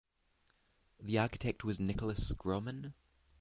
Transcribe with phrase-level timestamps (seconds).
[0.99, 2.93] The architect was Nikolaus Gromann.